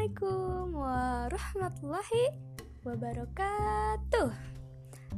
Assalamualaikum 0.00 0.80
warahmatullahi 0.80 2.26
wabarakatuh. 2.88 4.32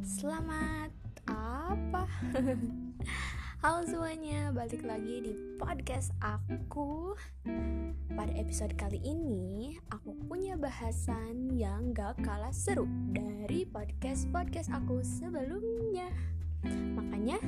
Selamat 0.02 0.90
apa? 1.30 2.02
Halo 3.62 3.87
semuanya, 3.87 4.50
balik 4.50 4.82
lagi 4.82 5.22
di 5.22 5.38
podcast 5.54 6.11
aku. 6.18 7.14
Pada 8.11 8.34
episode 8.34 8.75
kali 8.75 8.98
ini, 9.07 9.79
aku 9.95 10.18
punya 10.26 10.58
bahasan 10.58 11.54
yang 11.54 11.94
gak 11.94 12.18
kalah 12.26 12.50
seru 12.50 12.90
Dari 13.14 13.62
podcast-podcast 13.71 14.75
aku 14.75 14.99
sebelumnya. 15.07 16.11
Makanya, 16.99 17.39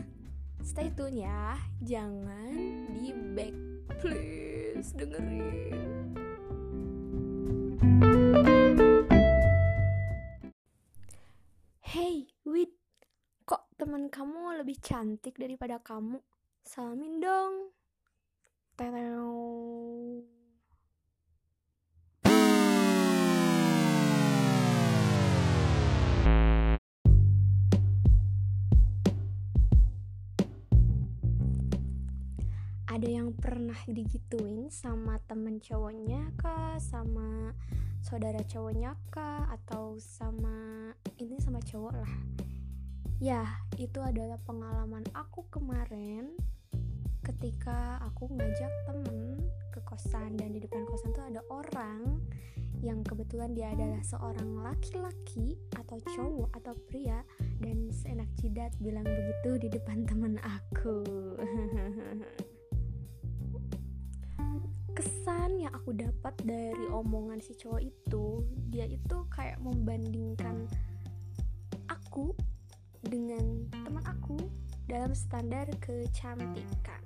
stay 0.62 0.86
tune 0.94 1.26
ya. 1.26 1.58
Jangan 1.82 2.54
di 2.94 3.10
back, 3.34 3.54
please 3.98 4.94
dengerin 4.94 6.23
Hey, 11.84 12.26
Wid, 12.42 12.74
kok 13.46 13.70
teman 13.78 14.10
kamu 14.10 14.60
lebih 14.62 14.80
cantik 14.82 15.38
daripada 15.38 15.78
kamu? 15.78 16.18
Salamin 16.64 17.22
dong. 17.22 17.54
Terew. 18.74 20.43
Ada 32.94 33.10
yang 33.10 33.34
pernah 33.34 33.74
digituin 33.90 34.70
sama 34.70 35.18
temen 35.26 35.58
cowoknya 35.58 36.30
kah, 36.38 36.78
sama 36.78 37.50
saudara 37.98 38.38
cowoknya 38.46 38.94
kah, 39.10 39.50
atau 39.50 39.98
sama 39.98 40.94
ini 41.18 41.34
sama 41.42 41.58
cowok 41.58 41.90
lah. 41.90 42.14
Ya, 43.18 43.42
itu 43.82 43.98
adalah 43.98 44.38
pengalaman 44.46 45.02
aku 45.10 45.42
kemarin 45.50 46.38
ketika 47.26 47.98
aku 47.98 48.30
ngajak 48.30 48.70
temen 48.86 49.42
ke 49.74 49.82
kosan 49.82 50.38
dan 50.38 50.54
di 50.54 50.62
depan 50.62 50.86
kosan 50.86 51.10
tuh 51.18 51.26
ada 51.26 51.42
orang 51.50 52.22
yang 52.78 53.02
kebetulan 53.02 53.58
dia 53.58 53.74
adalah 53.74 54.06
seorang 54.06 54.62
laki-laki 54.62 55.58
atau 55.74 55.98
cowok 56.14 56.62
atau 56.62 56.78
pria 56.86 57.26
dan 57.58 57.90
seenak 57.90 58.30
jidat 58.38 58.70
bilang 58.78 59.02
begitu 59.02 59.66
di 59.66 59.68
depan 59.74 60.06
temen 60.06 60.38
aku. 60.46 61.02
kesan 64.94 65.58
yang 65.58 65.74
aku 65.74 65.90
dapat 65.90 66.34
dari 66.46 66.86
omongan 66.86 67.42
si 67.42 67.58
cowok 67.58 67.82
itu 67.82 68.46
dia 68.70 68.86
itu 68.86 69.26
kayak 69.26 69.58
membandingkan 69.58 70.70
aku 71.90 72.30
dengan 73.02 73.66
teman 73.74 74.06
aku 74.06 74.38
dalam 74.86 75.10
standar 75.12 75.66
kecantikan. 75.82 77.02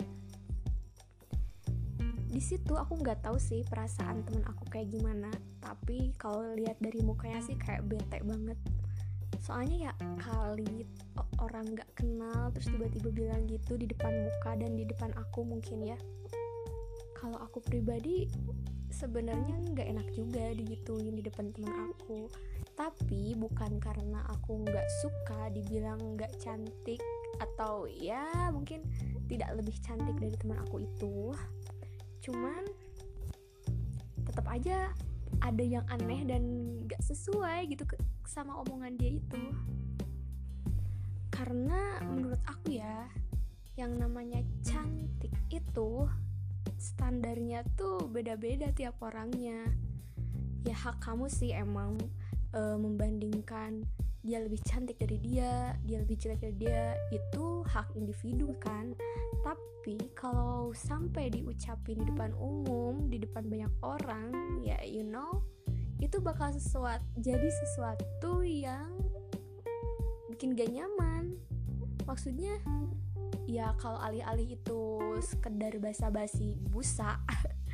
Di 2.29 2.45
situ 2.45 2.77
aku 2.77 3.01
nggak 3.01 3.25
tahu 3.25 3.41
sih 3.41 3.65
perasaan 3.65 4.21
teman 4.21 4.45
aku 4.45 4.69
kayak 4.69 4.93
gimana 4.93 5.33
tapi 5.65 6.13
kalau 6.21 6.45
lihat 6.55 6.77
dari 6.85 7.01
mukanya 7.01 7.41
sih 7.41 7.57
kayak 7.57 7.89
bete 7.89 8.21
banget. 8.21 8.61
Soalnya 9.41 9.89
ya 9.89 9.93
kali 10.21 10.85
orang 11.41 11.73
nggak 11.73 11.89
kenal 11.97 12.53
terus 12.53 12.69
tiba-tiba 12.69 13.09
bilang 13.17 13.49
gitu 13.49 13.81
di 13.81 13.89
depan 13.89 14.13
muka 14.13 14.61
dan 14.61 14.77
di 14.77 14.85
depan 14.85 15.09
aku 15.17 15.41
mungkin 15.41 15.89
ya 15.89 15.99
kalau 17.19 17.39
aku 17.43 17.59
pribadi 17.59 18.31
sebenarnya 18.95 19.59
nggak 19.75 19.89
enak 19.91 20.09
juga 20.15 20.55
digituin 20.55 21.19
di 21.19 21.23
depan 21.23 21.51
teman 21.51 21.91
aku. 21.93 22.31
Tapi 22.79 23.35
bukan 23.35 23.83
karena 23.83 24.23
aku 24.31 24.63
nggak 24.63 24.89
suka 25.03 25.51
dibilang 25.51 25.99
nggak 26.15 26.31
cantik 26.39 27.03
atau 27.43 27.91
ya 27.91 28.51
mungkin 28.55 28.87
tidak 29.27 29.51
lebih 29.59 29.75
cantik 29.83 30.15
dari 30.17 30.35
teman 30.39 30.63
aku 30.63 30.87
itu. 30.87 31.35
Cuman 32.23 32.63
tetap 34.23 34.47
aja 34.47 34.95
ada 35.43 35.65
yang 35.65 35.85
aneh 35.91 36.23
dan 36.25 36.43
nggak 36.87 37.03
sesuai 37.03 37.67
gitu 37.75 37.83
sama 38.25 38.63
omongan 38.63 38.95
dia 38.95 39.19
itu. 39.19 39.43
Karena 41.35 42.03
menurut 42.03 42.41
aku 42.47 42.79
ya 42.79 43.07
yang 43.79 43.95
namanya 43.95 44.43
cantik 44.67 45.31
itu 45.55 46.07
standarnya 46.79 47.67
tuh 47.75 48.07
beda-beda 48.07 48.71
tiap 48.73 49.03
orangnya. 49.03 49.67
Ya 50.63 50.75
hak 50.75 51.03
kamu 51.03 51.27
sih 51.27 51.51
emang 51.51 51.99
e, 52.55 52.61
membandingkan 52.79 53.83
dia 54.23 54.43
lebih 54.43 54.59
cantik 54.67 54.99
dari 54.99 55.19
dia 55.23 55.79
dia 55.87 56.03
lebih 56.03 56.19
jelek 56.19 56.43
dari 56.43 56.57
dia 56.59 56.95
itu 57.11 57.67
hak 57.67 57.93
individu 57.99 58.55
kan. 58.63 58.95
Tapi 59.43 59.99
kalau 60.15 60.71
sampai 60.75 61.35
diucapin 61.35 62.03
di 62.03 62.07
depan 62.15 62.31
umum 62.39 63.11
di 63.11 63.23
depan 63.23 63.47
banyak 63.47 63.73
orang 63.83 64.31
ya 64.63 64.79
you 64.83 65.07
know 65.07 65.43
itu 65.99 66.23
bakal 66.23 66.51
sesuatu 66.55 67.03
jadi 67.19 67.49
sesuatu 67.51 68.47
yang 68.47 68.95
bikin 70.31 70.55
gak 70.55 70.71
nyaman. 70.71 71.35
Maksudnya 72.07 72.63
ya 73.49 73.73
kalau 73.81 73.97
alih-alih 74.05 74.61
itu 74.61 75.01
sekedar 75.25 75.81
basa-basi 75.81 76.53
busa 76.69 77.17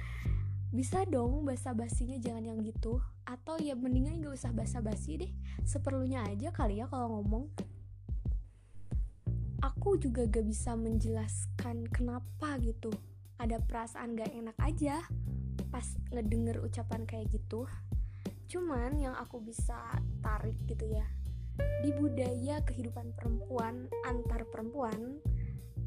bisa 0.79 1.03
dong 1.03 1.43
basa-basinya 1.43 2.15
jangan 2.23 2.55
yang 2.55 2.63
gitu. 2.63 3.03
Atau 3.27 3.59
ya 3.59 3.75
mendingan 3.75 4.23
gak 4.23 4.39
usah 4.39 4.55
basa-basi 4.55 5.19
deh 5.19 5.33
seperlunya 5.67 6.23
aja 6.23 6.55
kali 6.55 6.79
ya 6.79 6.87
kalau 6.87 7.19
ngomong. 7.19 7.51
Aku 9.67 9.99
juga 9.99 10.31
gak 10.31 10.47
bisa 10.47 10.79
menjelaskan 10.79 11.91
kenapa 11.91 12.55
gitu. 12.63 12.95
Ada 13.43 13.59
perasaan 13.59 14.15
gak 14.15 14.31
enak 14.31 14.55
aja 14.63 15.03
pas 15.75 15.87
ngedenger 16.15 16.63
ucapan 16.63 17.03
kayak 17.03 17.35
gitu. 17.35 17.67
Cuman 18.47 18.95
yang 19.03 19.19
aku 19.19 19.43
bisa 19.43 19.75
tarik 20.23 20.55
gitu 20.71 20.87
ya 20.87 21.03
di 21.55 21.95
budaya 21.95 22.59
kehidupan 22.67 23.15
perempuan 23.15 23.87
antar 24.03 24.43
perempuan 24.51 25.23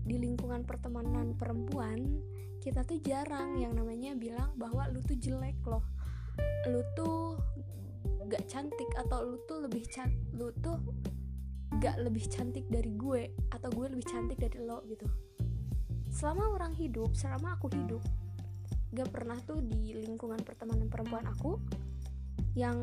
di 0.08 0.16
lingkungan 0.16 0.64
pertemanan 0.64 1.36
perempuan 1.36 2.24
kita 2.64 2.88
tuh 2.88 3.00
jarang 3.04 3.60
yang 3.60 3.76
namanya 3.76 4.16
bilang 4.16 4.56
bahwa 4.56 4.88
lu 4.88 5.04
tuh 5.04 5.20
jelek 5.20 5.60
loh. 5.68 5.84
Lu 6.72 6.82
tuh 6.96 7.36
gak 8.28 8.48
cantik 8.48 8.88
atau 8.96 9.24
lu 9.24 9.38
tuh 9.48 9.68
lebih 9.68 9.84
can 9.88 10.12
lu 10.36 10.52
tuh 10.64 10.80
gak 11.84 12.00
lebih 12.00 12.28
cantik 12.28 12.64
dari 12.72 12.92
gue 12.96 13.32
atau 13.52 13.68
gue 13.72 13.88
lebih 13.92 14.08
cantik 14.08 14.40
dari 14.40 14.60
lo 14.64 14.84
gitu. 14.88 15.08
Selama 16.08 16.56
orang 16.56 16.72
hidup 16.76 17.12
selama 17.16 17.60
aku 17.60 17.72
hidup 17.76 18.04
gak 18.96 19.12
pernah 19.12 19.36
tuh 19.44 19.60
di 19.60 19.92
lingkungan 19.96 20.40
pertemanan 20.44 20.88
perempuan 20.88 21.28
aku 21.28 21.60
yang 22.56 22.80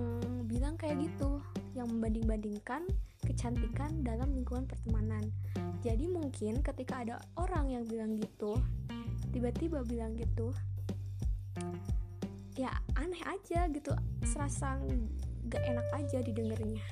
bilang 0.47 0.77
kayak 0.77 1.01
gitu 1.03 1.41
yang 1.75 1.91
membanding-bandingkan 1.91 2.87
kecantikan 3.27 4.03
dalam 4.07 4.31
lingkungan 4.31 4.65
pertemanan. 4.65 5.29
Jadi 5.83 6.09
mungkin 6.09 6.63
ketika 6.65 7.05
ada 7.05 7.17
orang 7.37 7.69
yang 7.75 7.85
bilang 7.85 8.17
gitu 8.17 8.57
tiba-tiba 9.35 9.83
bilang 9.83 10.15
gitu 10.15 10.55
ya 12.55 12.71
aneh 12.95 13.19
aja 13.27 13.67
gitu 13.67 13.91
serasa 14.23 14.79
gak 15.51 15.63
enak 15.67 15.87
aja 15.93 16.23
didengarnya. 16.23 16.83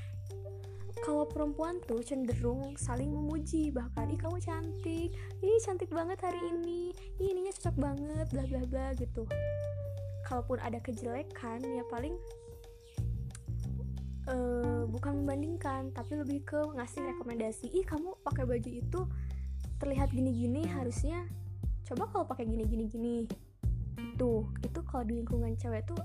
Kalau 1.02 1.26
perempuan 1.26 1.82
tuh 1.82 2.02
cenderung 2.02 2.78
saling 2.78 3.10
memuji 3.10 3.70
bahkan 3.74 4.10
ih 4.10 4.18
kamu 4.18 4.38
cantik 4.38 5.10
ih 5.42 5.58
cantik 5.62 5.90
banget 5.90 6.18
hari 6.22 6.38
ini 6.52 6.94
ih 7.18 7.30
ininya 7.30 7.50
cocok 7.58 7.76
banget 7.78 8.26
bla 8.30 8.44
bla 8.46 8.62
bla 8.66 8.86
gitu. 8.98 9.22
Kalaupun 10.26 10.58
ada 10.62 10.78
kejelekan 10.78 11.62
ya 11.62 11.82
paling 11.90 12.14
uh, 14.30 14.71
bukan 14.86 15.22
membandingkan 15.22 15.90
tapi 15.92 16.18
lebih 16.18 16.42
ke 16.46 16.58
ngasih 16.78 17.02
rekomendasi. 17.14 17.70
Ih 17.70 17.84
kamu 17.86 18.20
pakai 18.22 18.44
baju 18.46 18.70
itu 18.70 19.00
terlihat 19.82 20.14
gini-gini 20.14 20.66
harusnya 20.70 21.26
coba 21.86 22.06
kalau 22.10 22.24
pakai 22.26 22.46
gini-gini 22.46 22.84
gini. 22.86 23.16
Itu 23.98 24.48
itu 24.62 24.80
kalau 24.86 25.04
di 25.06 25.20
lingkungan 25.22 25.58
cewek 25.58 25.86
tuh 25.86 25.98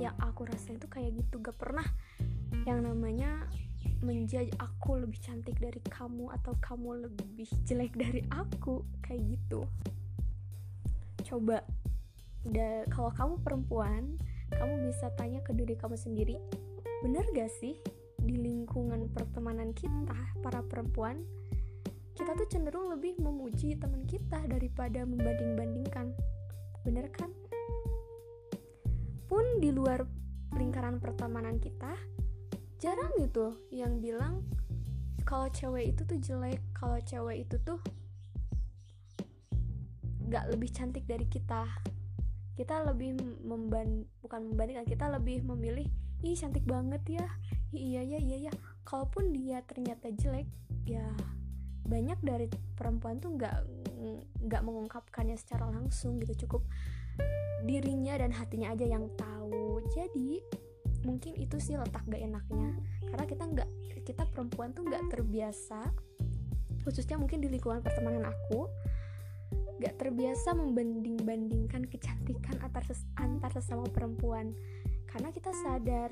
yang 0.00 0.16
aku 0.18 0.48
rasain 0.48 0.80
tuh 0.80 0.88
kayak 0.88 1.14
gitu. 1.14 1.40
Gak 1.40 1.56
pernah 1.56 1.84
yang 2.64 2.82
namanya 2.82 3.46
menjudge 4.00 4.52
aku 4.60 5.00
lebih 5.00 5.20
cantik 5.20 5.56
dari 5.60 5.80
kamu 5.88 6.32
atau 6.32 6.56
kamu 6.60 7.08
lebih 7.08 7.48
jelek 7.68 7.92
dari 7.94 8.24
aku. 8.32 8.82
Kayak 9.04 9.38
gitu. 9.38 9.60
Coba. 11.24 11.60
Kalau 12.92 13.08
kamu 13.08 13.34
perempuan 13.40 14.20
kamu 14.52 14.92
bisa 14.92 15.08
tanya 15.16 15.40
ke 15.40 15.56
diri 15.56 15.74
kamu 15.74 15.96
sendiri 15.96 16.36
bener 17.04 17.28
gak 17.36 17.52
sih? 17.60 17.76
Di 18.16 18.32
lingkungan 18.40 19.12
pertemanan 19.12 19.76
kita 19.76 20.16
para 20.40 20.64
perempuan 20.64 21.20
kita 22.16 22.32
tuh 22.32 22.48
cenderung 22.48 22.88
lebih 22.88 23.20
memuji 23.20 23.76
teman 23.76 24.08
kita 24.08 24.40
daripada 24.48 25.04
membanding-bandingkan. 25.04 26.16
Bener 26.80 27.12
kan? 27.12 27.28
Pun 29.28 29.44
di 29.60 29.68
luar 29.68 30.00
lingkaran 30.56 30.96
pertemanan 30.96 31.60
kita 31.60 31.92
jarang 32.80 33.12
gitu 33.20 33.52
yang 33.68 34.00
bilang 34.00 34.40
kalau 35.28 35.52
cewek 35.52 35.92
itu 35.92 36.08
tuh 36.08 36.16
jelek 36.24 36.64
kalau 36.72 36.96
cewek 37.04 37.44
itu 37.44 37.60
tuh 37.60 37.84
gak 40.32 40.48
lebih 40.48 40.72
cantik 40.72 41.04
dari 41.04 41.28
kita. 41.28 41.68
Kita 42.56 42.80
lebih 42.88 43.20
memban 43.44 44.08
bukan 44.24 44.40
membandingkan 44.48 44.88
kita 44.88 45.12
lebih 45.12 45.44
memilih 45.44 45.84
ih 46.24 46.36
cantik 46.36 46.64
banget 46.64 47.02
ya. 47.20 47.26
Iya 47.74 48.02
ya 48.02 48.18
iya 48.18 48.38
ya 48.50 48.52
kalaupun 48.88 49.34
dia 49.34 49.60
ternyata 49.68 50.08
jelek 50.14 50.48
ya 50.88 51.04
banyak 51.84 52.16
dari 52.24 52.46
perempuan 52.76 53.20
tuh 53.20 53.36
nggak 53.36 53.56
nggak 54.44 54.62
mengungkapkannya 54.64 55.36
secara 55.36 55.68
langsung 55.68 56.18
gitu. 56.18 56.48
Cukup 56.48 56.64
dirinya 57.68 58.16
dan 58.18 58.32
hatinya 58.32 58.72
aja 58.72 58.84
yang 58.88 59.06
tahu. 59.14 59.84
Jadi 59.92 60.40
mungkin 61.04 61.36
itu 61.36 61.60
sih 61.60 61.76
letak 61.76 62.04
gak 62.08 62.20
enaknya. 62.20 62.72
Karena 63.04 63.24
kita 63.28 63.44
nggak 63.44 63.70
kita 64.04 64.22
perempuan 64.32 64.72
tuh 64.72 64.84
nggak 64.88 65.12
terbiasa 65.12 65.92
khususnya 66.84 67.16
mungkin 67.16 67.40
di 67.40 67.48
lingkungan 67.48 67.80
pertemanan 67.80 68.28
aku 68.28 68.68
gak 69.82 69.98
terbiasa 69.98 70.54
membanding-bandingkan 70.54 71.88
kecantikan 71.90 72.56
antar, 72.62 72.84
antar 73.18 73.50
sesama 73.50 73.88
perempuan 73.90 74.54
karena 75.14 75.30
kita 75.30 75.54
sadar 75.54 76.10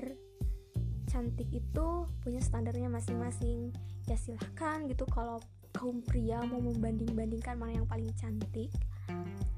cantik 1.11 1.51
itu 1.51 2.07
punya 2.23 2.39
standarnya 2.39 2.87
masing-masing. 2.87 3.75
Ya 4.07 4.15
silahkan 4.15 4.87
gitu 4.87 5.03
kalau 5.11 5.43
kaum 5.75 5.99
pria 5.99 6.39
mau 6.47 6.63
membanding-bandingkan 6.63 7.59
mana 7.59 7.83
yang 7.83 7.87
paling 7.91 8.07
cantik. 8.15 8.71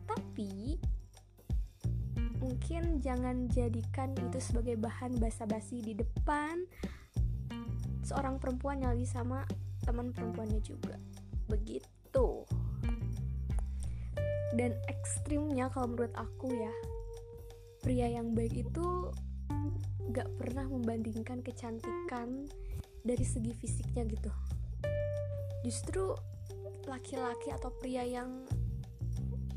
Tapi 0.10 0.82
mungkin 2.42 2.98
jangan 3.06 3.46
jadikan 3.54 4.18
itu 4.18 4.42
sebagai 4.42 4.82
bahan 4.82 5.22
basa-basi 5.22 5.86
di 5.86 5.94
depan 5.94 6.66
seorang 8.02 8.42
perempuan 8.42 8.82
yang 8.82 8.98
lagi 8.98 9.06
sama 9.06 9.46
teman 9.86 10.10
perempuannya 10.10 10.58
juga. 10.66 10.98
Begitu. 11.46 12.50
Dan 14.58 14.74
ekstrimnya 14.90 15.70
kalau 15.70 15.94
menurut 15.94 16.14
aku 16.18 16.50
ya 16.50 16.74
pria 17.86 18.10
yang 18.10 18.34
baik 18.34 18.66
itu 18.66 19.14
gak 20.16 20.30
pernah 20.40 20.66
membandingkan 20.70 21.44
kecantikan 21.44 22.48
dari 23.04 23.26
segi 23.26 23.52
fisiknya 23.52 24.08
gitu. 24.08 24.32
Justru 25.66 26.16
laki-laki 26.86 27.52
atau 27.52 27.74
pria 27.82 28.06
yang 28.06 28.46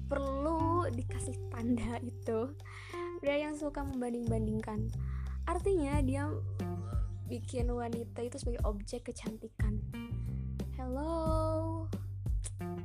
perlu 0.09 0.89
dikasih 0.89 1.37
tanda 1.53 2.01
itu 2.01 2.57
pria 3.21 3.45
yang 3.49 3.55
suka 3.55 3.85
membanding-bandingkan. 3.85 4.89
Artinya 5.45 6.01
dia 6.01 6.29
bikin 7.29 7.69
wanita 7.69 8.25
itu 8.25 8.41
sebagai 8.41 8.65
objek 8.65 9.13
kecantikan. 9.13 9.77
Hello? 10.81 11.85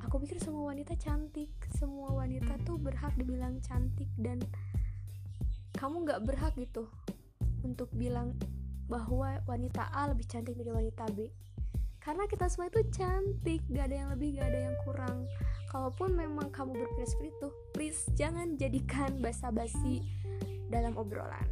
Aku 0.04 0.20
pikir 0.20 0.38
semua 0.44 0.76
wanita 0.76 0.94
cantik. 1.00 1.50
Semua 1.80 2.12
wanita 2.12 2.60
tuh 2.68 2.76
berhak 2.76 3.16
dibilang 3.16 3.64
cantik 3.64 4.12
dan 4.20 4.44
kamu 5.84 6.08
nggak 6.08 6.24
berhak 6.24 6.56
gitu 6.56 6.88
untuk 7.68 7.92
bilang 7.92 8.32
bahwa 8.88 9.44
wanita 9.44 9.92
A 9.92 10.08
lebih 10.08 10.24
cantik 10.32 10.56
dari 10.56 10.72
wanita 10.72 11.12
B. 11.12 11.28
Karena 12.00 12.24
kita 12.24 12.48
semua 12.48 12.72
itu 12.72 12.88
cantik 12.88 13.60
gak 13.68 13.92
ada 13.92 13.96
yang 14.00 14.10
lebih 14.16 14.40
gak 14.40 14.48
ada 14.48 14.60
yang 14.72 14.76
kurang. 14.88 15.28
Kalaupun 15.68 16.16
memang 16.16 16.56
kamu 16.56 16.72
berpikir 16.72 17.04
seperti 17.04 17.32
itu 17.36 17.50
please 17.76 18.02
jangan 18.16 18.56
jadikan 18.56 19.20
basa-basi 19.20 20.00
dalam 20.72 20.96
obrolan. 20.96 21.48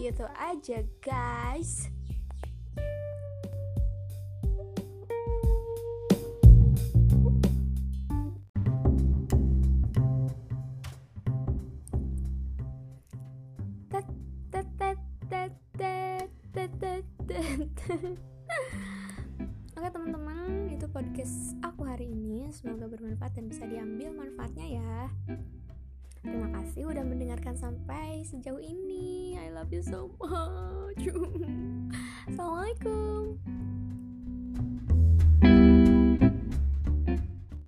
Gitu 0.00 0.24
aja 0.32 0.80
guys 1.04 1.92
Oke 19.78 19.88
teman-teman, 19.88 20.70
itu 20.74 20.86
podcast 20.90 21.54
aku 21.62 21.86
hari 21.86 22.10
ini. 22.10 22.50
Semoga 22.50 22.90
bermanfaat 22.90 23.38
dan 23.38 23.46
bisa 23.46 23.66
diambil 23.66 24.10
manfaatnya 24.14 24.82
ya. 24.82 24.96
Terima 26.22 26.48
kasih 26.54 26.86
udah 26.86 27.02
mendengarkan 27.02 27.58
sampai 27.58 28.22
sejauh 28.26 28.62
ini. 28.62 29.38
I 29.38 29.50
love 29.50 29.74
you 29.74 29.82
so 29.82 30.14
much. 30.22 31.02
Assalamualaikum. 32.30 33.51